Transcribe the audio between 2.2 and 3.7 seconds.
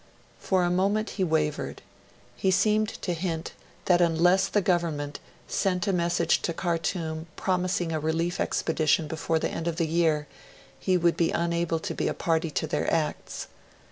he seemed to hint